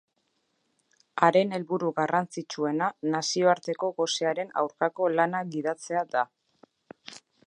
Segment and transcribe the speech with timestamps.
[1.27, 6.25] Haren helburu garrantzitsuena nazioartean gosearen aurkako lana gidatzea da.